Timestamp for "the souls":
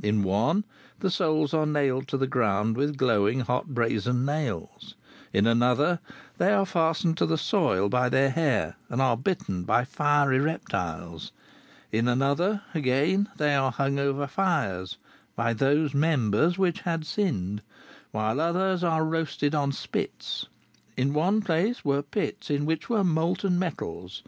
1.00-1.52